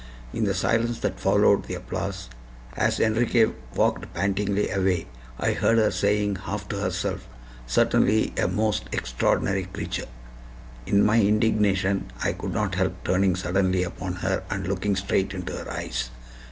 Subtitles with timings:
[0.33, 2.27] In the silence that followed the applause,
[2.75, 5.05] as Enriquez walked pantingly away,
[5.37, 7.27] I heard her saying, half to herself,
[7.67, 10.07] "Certainly a most extraordinary creature!"
[10.87, 15.53] In my indignation I could not help turning suddenly upon her and looking straight into
[15.53, 16.09] her eyes.